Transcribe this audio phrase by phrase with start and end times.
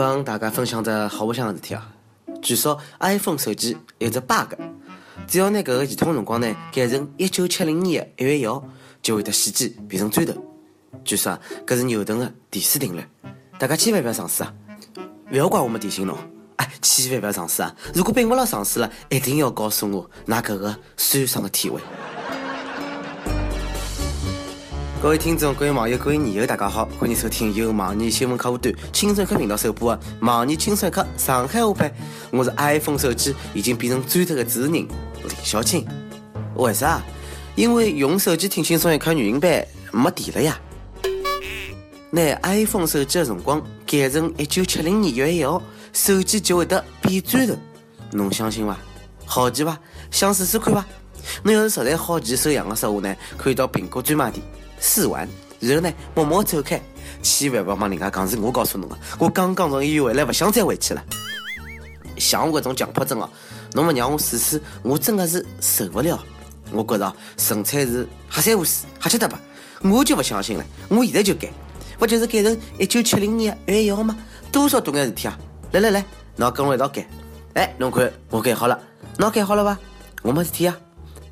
[0.00, 1.86] 帮大家分享只好白相的事体啊！
[2.40, 4.54] 据说 iPhone 手机有只 bug，
[5.26, 8.64] 只要拿搿个系统辰光呢改成一九七零年的一月一号，
[9.02, 10.32] 就会得死机变成砖头。
[11.04, 13.04] 据说，搿是牛顿的第四定律，
[13.58, 14.50] 大家千万不要尝试啊！
[15.32, 16.16] 勿要怪我们提醒侬，
[16.56, 17.76] 哎，千万不要尝试啊！
[17.92, 21.78] 如果并勿牢尝试了，一定要告诉我㑚搿个酸爽的体会。
[25.02, 31.88] 各位听众、各位网友、各位年友，大家好，欢迎收听由网易新闻客户端青春客频道首播的《网易青春客上海话版》。
[32.30, 34.86] 我是 iPhone 手机已经变成砖头的主持人李
[35.42, 35.86] 小青。
[36.54, 37.00] 为啥？
[37.56, 40.60] 因为用手机听轻松一刻语音版没电了呀。
[42.10, 45.62] 拿 iPhone 手机的辰光改成一九七零年一月一号，
[45.94, 47.56] 手机就会得变砖头。
[48.12, 48.76] 侬相信伐？
[49.24, 49.78] 好奇伐？
[50.10, 50.84] 想试试看伐？
[51.42, 54.44] 侬要是实在好奇手痒的说话呢，可以到苹果专卖店。
[54.80, 55.28] 试完，
[55.60, 56.80] 然后呢，默默走开，
[57.22, 58.98] 千万不要帮人家讲是我告诉侬的。
[59.18, 61.04] 我刚刚从医院回来，不想再回去了。
[62.16, 63.28] 像我这种强迫症哦，
[63.74, 66.18] 侬勿让我试试，我真的是受不了。
[66.72, 69.38] 我觉着纯粹是黑三胡四，瞎七搭八，
[69.82, 70.64] 我就不相信了。
[70.88, 71.50] 我现在就改，
[71.98, 74.16] 不就是改成一九七零年一月一号吗？
[74.52, 75.38] 多少多眼事体啊！
[75.72, 76.04] 来来来，
[76.36, 77.06] 侬跟我一道改。
[77.54, 78.78] 哎，侬看我改好了，
[79.18, 79.78] 侬改好了伐？
[80.22, 80.76] 我没事体啊。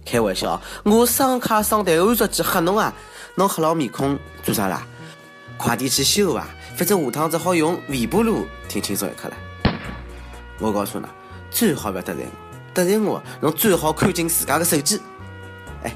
[0.05, 2.95] 开玩笑，我双卡双待安卓机吓侬啊！
[3.39, 4.85] 侬黑老面孔做啥啦？
[5.57, 6.45] 快点去修伐，
[6.77, 9.37] 反正下趟只好用微波炉听轻松一刻了。
[10.59, 11.09] 我告诉侬，
[11.49, 15.01] 最好不要得罪我，得罪我，侬最好看紧自家的手机。
[15.85, 15.95] 哎，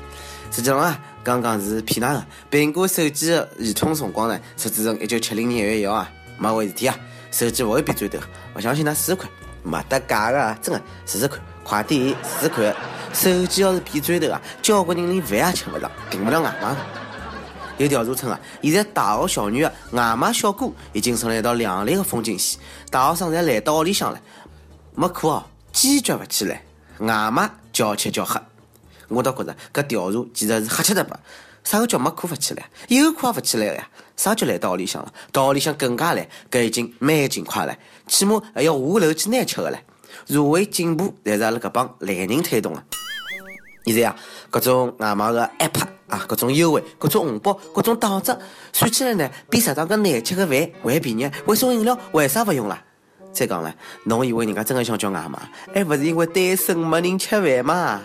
[0.52, 2.24] 实际上啊，刚刚是骗㑚的。
[2.48, 6.94] 苹果手机的系统辰光呢，设置成一九七零年一月一号啊，没回事体啊，
[7.32, 8.20] 手机不会变砖头。
[8.54, 9.28] 不相信，㑚试试看，
[9.64, 12.72] 没得假的，真的，试试看，快点试试看。
[13.12, 17.01] 手机要是变砖头啊，交关人连饭也吃不上，订不了外卖。
[17.82, 22.60] 有调查称啊，现在大学校园的外卖小哥已经成了一道亮丽的风景线。
[22.90, 24.20] 大学生侪来到屋里向了，
[24.94, 26.62] 没课哦，坚决不起来，
[27.00, 28.40] 外卖叫吃叫喝。
[29.08, 31.18] 我倒觉着搿调查其实是瞎七搭八。
[31.64, 32.70] 啥个叫没课不起来？
[32.88, 33.88] 有课也勿起来呀？
[34.16, 35.12] 啥叫来到屋里向了？
[35.32, 39.78] 到屋里向更加来，搿已经蛮勤快了，起码还要下楼去拿吃的了。
[40.28, 42.84] 社会进步，侪是阿拉搿帮懒人推动的。
[43.84, 44.16] 现在啊，
[44.50, 48.38] 各种外卖的 app 啊，各种优惠、各种红包、各种打折，
[48.72, 51.30] 算起来呢，比食堂个难吃的饭还便宜。
[51.46, 52.78] 还送饮料，为啥不用了？
[53.32, 55.38] 再讲了，侬以为人家真的想叫外卖，
[55.74, 58.02] 还不是因为单身没人吃饭吗？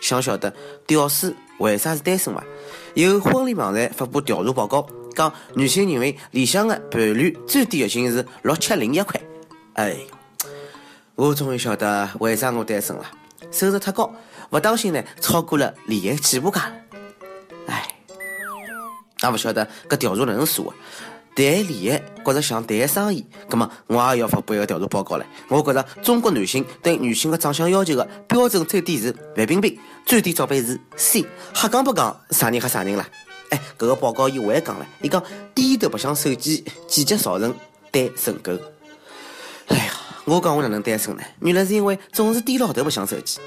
[0.00, 0.52] 想晓得
[0.86, 2.42] 屌丝为啥是单身吗？
[2.94, 9.20] 有婚礼网站发布调查报告，讲女性认为理想的伴侣最低月薪是六七零一块。
[9.74, 9.96] 哎，
[11.14, 13.04] 我终于晓得为啥我单身了，
[13.52, 14.12] 收入太高。
[14.50, 16.72] 不当心呢，超过了恋爱起步价。
[17.66, 17.88] 哎，
[19.22, 20.74] 也不晓得搿调查哪能说？
[21.32, 25.24] 谈恋爱觉着像谈生意，葛么我也要发布一个调查报告来。
[25.48, 31.24] 我觉着中国男性对女性的长相要求的标准最低是范冰冰，最低罩杯是 C。
[31.54, 33.08] 瞎讲不讲，啥人吓啥人啦？
[33.50, 35.22] 哎，搿个报告伊还讲了，伊讲
[35.54, 37.54] 低头白相手机，季节造成
[37.92, 38.52] 单身狗。
[39.68, 39.92] 哎呀，
[40.24, 41.22] 我讲我哪能单身呢？
[41.38, 43.38] 原来是因为总是低老头白相手机。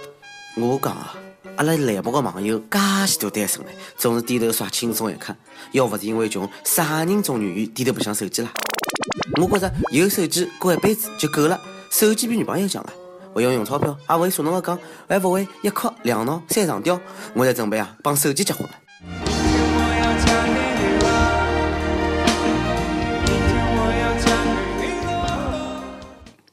[0.56, 1.16] 我讲啊，
[1.56, 2.78] 阿拉栏目的网友介
[3.08, 5.36] 许多单身呢，总是低头耍轻松一刻。
[5.72, 8.52] 要不是因为穷，啥人总愿意低头不想手机啦？
[9.42, 11.60] 我觉着有手机过一辈子就够了。
[11.90, 12.94] 手机比女朋友强啊，
[13.34, 14.78] 不用用钞票，也不会说侬的讲，
[15.10, 17.02] 还不会一哭两闹三上吊。
[17.34, 18.74] 我在准备啊，帮手机结婚了。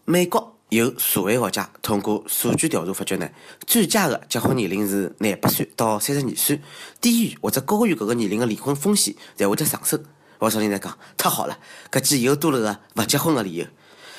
[0.06, 0.49] 美国。
[0.70, 3.28] 有社会学家通过数据调查发觉呢，
[3.66, 6.60] 最佳的结婚年龄是廿八岁到三十二岁，
[7.00, 10.02] 低于或者高于搿个年龄的离婚风险才会得上升。
[10.38, 11.58] 我少人在讲，太好了，
[11.90, 13.66] 搿记又多了个勿结婚的理由。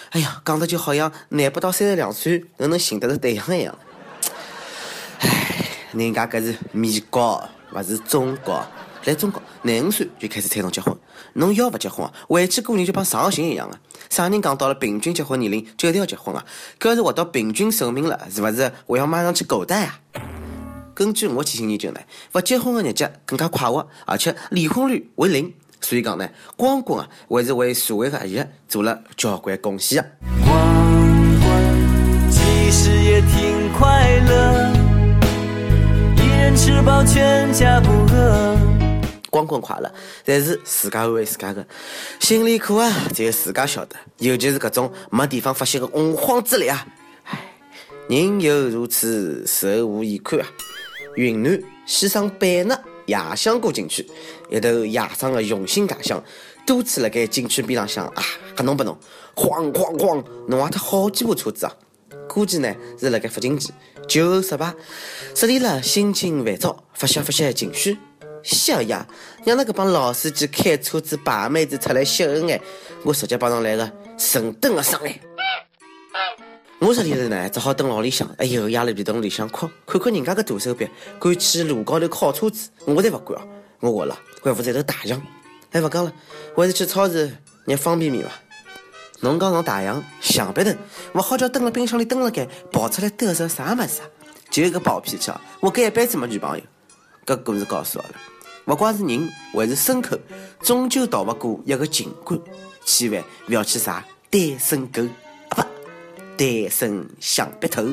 [0.09, 3.73] 哎呀，讲的就好像廿八到三十两岁都能寻得着对象一样。
[5.19, 8.61] 唉，人家搿是美国，勿是中国。
[9.06, 10.95] 来中国，廿五岁就开始推动结婚。
[11.34, 13.78] 侬要不结婚，回去过年就帮上刑一样的。
[14.09, 16.46] 啥人讲到了平均结婚年龄就一定要结婚啊？
[16.79, 18.72] 搿是活到平均寿命了，是勿是？
[18.85, 19.99] 我要马上去狗带啊！
[20.93, 21.99] 根据我去新研究呢，
[22.34, 25.53] 勿结婚的日脚更加快活，而且离婚率为零。
[25.79, 30.05] 所以讲呢，光棍啊，还是为社会和谐做了交关贡献啊。
[30.46, 34.73] 光棍其实也挺快乐，
[36.17, 38.60] 一人吃饱全家不饿。
[39.31, 39.91] 光棍快乐，
[40.25, 41.66] 但是自家安慰自家的，
[42.19, 43.95] 心里苦啊，只有自家晓得。
[44.17, 46.85] 尤其是搿种没地方发泄的洪荒之力啊！
[47.23, 47.39] 唉，
[48.09, 50.47] 人又如此，寿无以堪啊！
[51.16, 54.05] 云南西双版纳野香果景区，
[54.49, 56.22] 一头野生的雄心大象，
[56.66, 58.23] 多次辣盖景区边浪向啊，
[58.57, 58.97] 吓侬不侬，
[59.34, 61.73] 哐哐哐，弄坏脱好几部车子啊！
[62.27, 63.72] 估计呢是辣盖发情期，
[64.09, 64.73] 酒后失败，
[65.34, 67.97] 失恋了，心情烦躁，发泄发泄情绪。
[68.43, 69.05] 小呀，
[69.46, 72.59] 让那个帮老司机开车子把妹子出来秀恩爱，
[73.03, 75.20] 我直接帮上来个神等的伤害。
[76.79, 80.90] 我这里头呢，只好等牢里向，哎呦，压了皮洞里向哭，看看人家个大手笔，
[81.20, 83.47] 敢去路高头烤车子，我才不管啊！
[83.79, 85.22] 我活了，怪不在头大象。
[85.72, 86.11] 哎，不讲了，
[86.55, 87.32] 还是去超市
[87.66, 88.32] 拿方便面吧。
[89.20, 90.76] 侬讲上大洋，想不得，
[91.11, 94.09] 我好叫蹲了冰箱里蹲了该，跑出来得瑟啥么子啊？
[94.49, 95.40] 就一个暴脾气啊！
[95.59, 96.64] 我这一辈子没女朋友。
[97.28, 98.16] 搿故事告诉我了，
[98.66, 100.17] 不管是人还是牲口，
[100.61, 102.40] 终究逃不过一个情关，
[102.85, 105.02] 千万不要去啥单身狗
[105.49, 105.63] 啊不。
[106.37, 107.84] 单身橡皮头，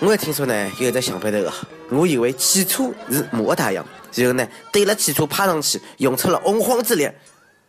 [0.00, 1.54] 我还听说呢，有一只橡皮头啊，
[1.90, 3.84] 我以为汽车是马大洋，
[4.14, 7.08] 然后呢，对了汽车趴上去，用出了洪荒之力，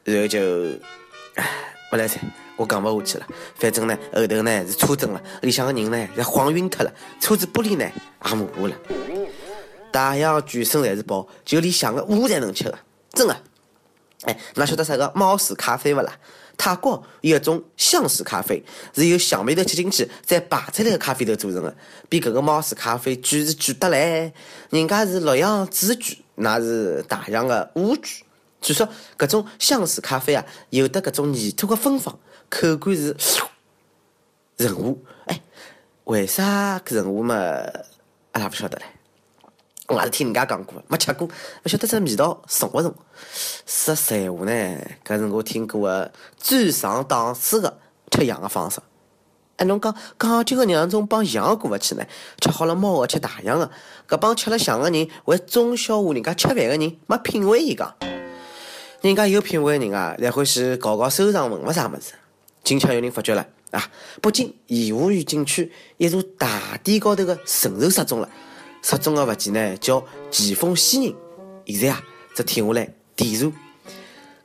[0.03, 0.39] 然后就，
[1.35, 1.47] 唉，
[1.89, 2.19] 不来噻，
[2.57, 3.27] 我讲不下去了。
[3.55, 7.89] 反正呢，后头呢是车震了，里向的人呢也晃晕脱了，车子玻璃呢
[8.25, 8.75] 也磨破了。
[9.91, 12.79] 大洋全身侪是宝，就连象个乌侪能吃的，
[13.11, 13.35] 真的。
[14.23, 16.13] 哎，那晓得啥个猫屎咖啡勿啦？
[16.57, 21.75] 泰国有一种橡式咖啡，是由橡皮头切进去再排出来的咖啡豆做成的，
[22.07, 24.31] 比搿个猫屎咖啡贵是贵得来。
[24.69, 28.03] 人家是洛阳纸贵，那是大洋的乌贵。
[28.61, 33.17] 据说搿种橡式咖啡啊，有的搿种泥土的芬芳，口感是
[34.57, 35.03] 人物。
[35.25, 35.41] 哎，
[36.03, 37.35] 为啥搿人物嘛？
[38.33, 38.85] 阿拉不晓得嘞。
[39.91, 41.27] 我也是听人家讲过，没吃过，
[41.61, 42.93] 不晓得这味道重不重。
[43.65, 47.77] 说实话呢，搿是我听过的最上档次的
[48.09, 48.79] 吃羊的方式。
[49.57, 52.03] 哎，侬讲讲究的两种帮羊过勿去呢？
[52.39, 53.69] 吃好了猫的，吃大羊的，
[54.07, 57.59] 搿帮吃了象的人，为中小户人家吃饭的人没品味。
[57.59, 57.93] 伊讲，
[59.01, 62.13] 人家有品味的人啊，侪欢喜搞搞收藏文物啥物事。
[62.63, 63.83] 今朝有人发觉了啊，
[64.21, 68.29] 北京颐和园景区一座大殿高头的神兽失踪了。
[68.81, 71.13] 失踪的物件呢，叫奇峰仙人。
[71.65, 72.03] 现在啊，
[72.35, 73.51] 只停下来调查，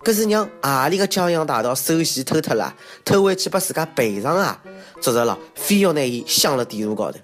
[0.04, 2.74] 搿是让何里个江洋大盗首先偷脱了，
[3.04, 4.62] 偷回去拨自家赔偿啊？
[5.00, 7.18] 昨日了，非要拿伊镶辣地图高头。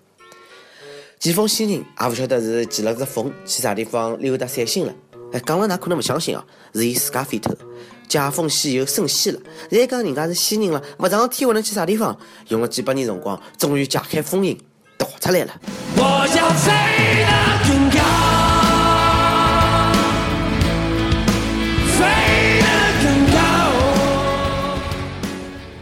[1.21, 4.95] 奇峰仙人也勿晓得是骑了只凤去啥地方溜达散心了。
[5.33, 6.45] 哎，讲了，㑚可能勿相信啊，
[6.75, 7.55] 是伊自家飞偷。
[8.09, 12.19] 解封西游升仙了，再讲人家是仙人了，勿上天还能去啥地方？
[12.49, 14.59] 用了几百年辰光，终于解开封印。
[14.99, 15.61] 逃出来了。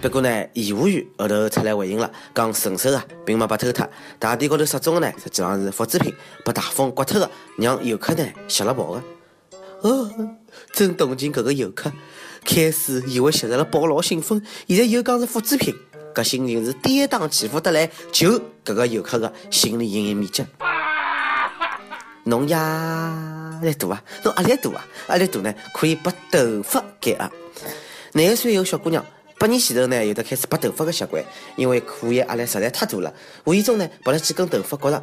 [0.03, 6.12] 不过呢，颐和园后头出来回应了，讲神兽啊，并没被偷脱，大殿高头失踪的呢，实际上是复制品，
[6.45, 9.03] 被大风刮脱的，让游客呢吓了跑的。
[9.83, 10.11] 哦，
[10.73, 11.93] 真同情，搿个游客
[12.45, 15.73] 开始以为吸着了宝老兴奋，现在又讲是复制品。
[16.15, 20.45] 搿心情是跌宕起伏得来，就搿个游客个心理阴影面积。
[22.25, 24.03] 侬压力大啊？
[24.25, 24.85] 侬压力大啊？
[25.09, 25.55] 压力大呢？
[25.73, 27.31] 可以把头发改啊。
[28.12, 29.05] 廿一岁有小姑娘，
[29.39, 31.25] 八年前头呢，有的开始拔头发的习惯，
[31.57, 33.12] 因为课业压力实在太大了，
[33.45, 35.03] 无意中呢拔了几根头发，觉着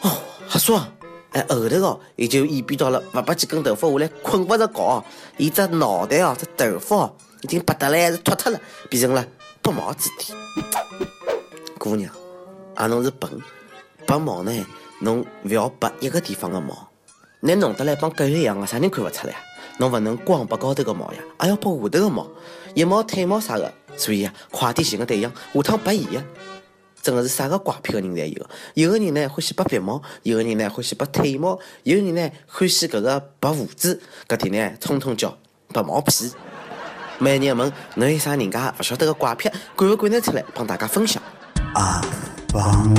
[0.00, 0.10] 哦
[0.46, 0.86] 好爽。
[1.32, 5.04] 哎，后头哦，也就演变到了不拔几根头发下来困不着觉，
[5.36, 8.58] 伊只脑袋哦，这头发哦，已经拔得来是秃脱了，
[8.88, 9.26] 变成了。
[9.66, 10.32] 拔毛之地，
[11.76, 12.08] 姑娘，
[12.76, 13.28] 啊，侬是笨，
[14.06, 14.52] 拔毛呢，
[15.00, 16.88] 侬勿要拔一个地方的毛，
[17.40, 19.38] 你弄得来帮狗一样的，啥人看勿出来呀？
[19.78, 22.28] 侬勿能光拔高头的毛呀，还要拔下头的毛，
[22.76, 23.74] 腋毛、腿毛啥的。
[23.96, 26.24] 所以啊，快点寻个对象，下趟拔伊呀。
[27.02, 35.36] 真的是啥个怪癖的人侪有，有的人呢欢喜拔鼻毛，有的人呢欢喜拔腿毛，有的人呢欢喜搿个拔胡子，搿点呢统统叫
[35.72, 36.30] 拔毛癖。
[37.18, 41.22] 每年问侬有啥人家不晓得个怪癖，敢不赶得出来帮大家分享？
[41.74, 42.02] 阿
[42.52, 42.94] 棒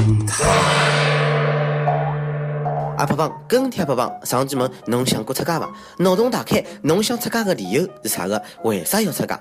[2.97, 5.69] 阿胖胖跟帖阿胖胖上期问侬想过出家伐？
[5.99, 8.41] 脑洞大开，侬想出家的理由是啥个？
[8.63, 9.39] 为啥要出家？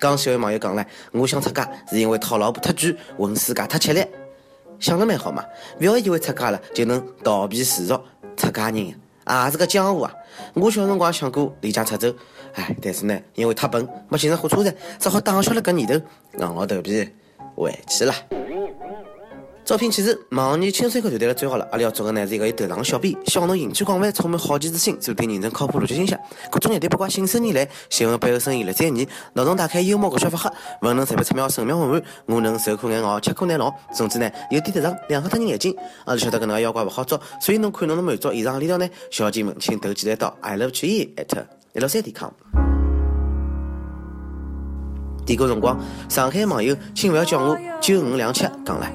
[0.00, 4.04] 刚小位网友讲了，我想出家是因为讨老婆太贵，混世界太吃力。
[4.80, 5.44] 想了蛮好嘛，
[5.78, 8.00] 不要以为出家了就能逃避世俗，
[8.36, 8.96] 出家人也
[9.50, 10.12] 是个江湖啊。
[10.54, 12.12] 我小辰光想过离家出走。
[12.54, 15.94] 哎，但是呢，因为太笨，没进入火车站，只好打消了搿念头，
[16.38, 17.08] 硬着头皮
[17.54, 18.14] 回去了。
[19.64, 21.68] 招聘启事：网易轻松课团队的，最好了！
[21.70, 26.16] 阿拉要做的呢是一个有头上的小编，希望侬兴趣广泛，充满好奇之心，做点认真靠谱、逻辑清晰。
[26.50, 30.50] 各种热点八卦，信手拈来，新闻背后生意来再研，脑洞大开，幽默搞笑发黑，
[30.80, 33.70] 文能随便出妙，神妙文玩，我能受苦难熬，吃苦耐劳。
[33.92, 35.76] 总之呢，有点特长，亮瞎他人眼睛。
[36.06, 38.88] 阿拉晓得搿能个妖怪勿好捉，所以侬看侬能满足，以上何里条呢？
[39.10, 41.44] 小姐们，请投简历到 i love 曲艺 at
[41.78, 42.32] 一六三点 com。
[45.24, 48.92] 点歌辰光，上海网友请不要叫我九五两七讲来。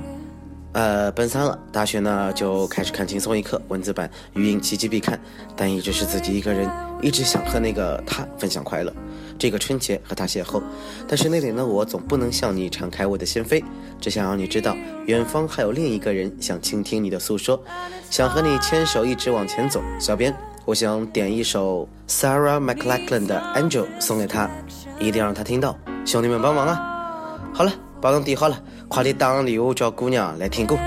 [0.73, 5.17] 呃，奔三了大学呢就开始看轻松一刻文字版语音奇迹必看，
[5.55, 6.69] 但一直是自己一个人，
[7.01, 8.93] 一直想和那个他分享快乐。
[9.39, 10.61] 这个春节和他邂逅，
[11.07, 13.63] 但是那里的我总不能向你敞开我的心扉，
[14.01, 14.75] 只想让你知道，
[15.05, 17.63] 远方还有另一个人想倾听你的诉说，
[18.09, 19.81] 想和你牵手一直往前走。
[19.99, 20.35] 小编，
[20.65, 24.49] 我想点一首 Sarah McLachlan 的 Angel 送给他，
[24.97, 27.37] 一定要让他听到，兄弟们帮忙啊！
[27.53, 28.57] 好了，包装点好了。
[28.87, 30.77] 快点打电话叫姑娘来听歌。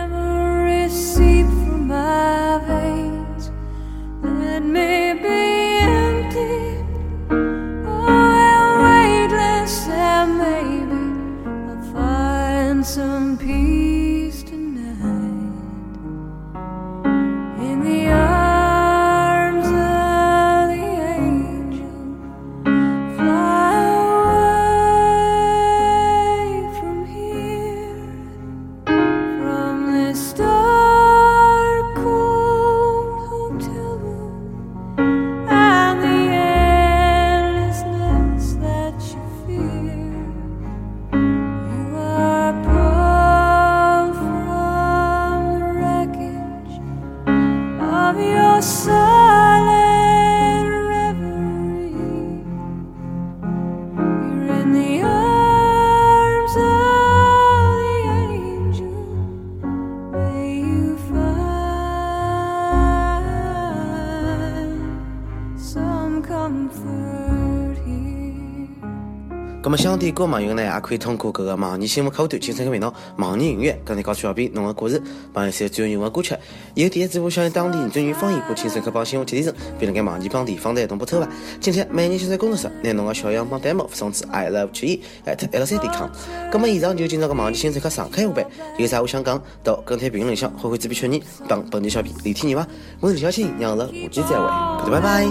[70.16, 76.34] 歌网友呢，也可以通过各个网易新闻客户端、青春客频道、网易音乐，跟你告诉小编侬的故事，帮一些最有用的歌曲。
[76.72, 81.28] 有点子我想用当地最原方言播青春客帮新闻提提升，并能给网易帮地方台同步投吧。
[81.60, 86.08] 今天每年青春工作室，拿侬的小样帮 demo 送至 i love 曲艺 at lc.com。
[86.50, 88.46] 那么以上就今朝个网易青春客上海话版，
[88.78, 92.66] 有啥我想讲，到跟帖评论里向，欢欢自编曲艺帮本地小编立体你吧。
[93.00, 95.26] 我是小青，让了下期再会，拜拜。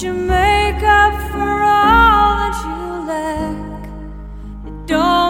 [0.00, 2.11] you make up for all
[2.64, 3.84] you lack.
[4.66, 5.21] It don't